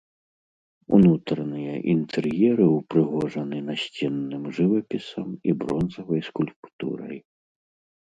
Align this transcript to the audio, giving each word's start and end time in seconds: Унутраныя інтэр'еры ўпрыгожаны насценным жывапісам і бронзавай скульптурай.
Унутраныя 0.97 1.75
інтэр'еры 1.93 2.65
ўпрыгожаны 2.77 3.57
насценным 3.69 4.43
жывапісам 4.59 5.27
і 5.49 5.59
бронзавай 5.63 6.21
скульптурай. 6.33 7.17